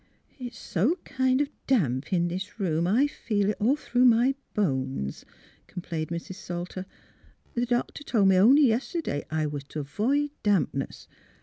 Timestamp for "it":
3.51-3.57